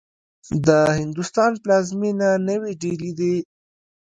د 0.65 0.67
هندوستان 0.99 1.51
پلازمېنه 1.63 2.29
نوې 2.49 2.71
ډيلې 2.81 3.11
دې. 3.19 3.35